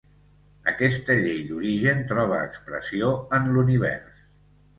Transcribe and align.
Aquesta 0.69 1.17
Llei 1.19 1.37
d'origen 1.49 2.01
troba 2.13 2.39
expressió 2.47 3.11
en 3.41 3.47
l'univers. 3.53 4.27